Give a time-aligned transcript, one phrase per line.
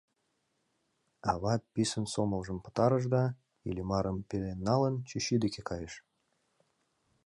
[1.31, 3.23] Ава писын сомылжым пытарыш да,
[3.69, 5.93] Иллимарым пелен налын, чӱчӱ деке кайыш.